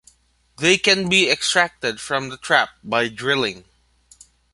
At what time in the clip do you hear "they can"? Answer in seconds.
0.57-1.09